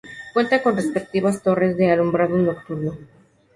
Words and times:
Cuenta 0.33 0.63
con 0.63 0.73
sus 0.73 0.85
respectivas 0.85 1.43
torres 1.43 1.77
de 1.77 1.91
alumbrado 1.91 2.35
nocturno. 2.35 2.97